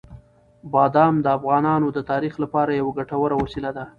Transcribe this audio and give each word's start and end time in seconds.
بادام 0.73 1.13
د 1.21 1.27
افغانانو 1.37 1.87
د 1.91 1.97
تفریح 2.09 2.33
لپاره 2.43 2.71
یوه 2.79 2.93
ګټوره 2.99 3.35
وسیله 3.43 3.71
ده. 3.77 3.83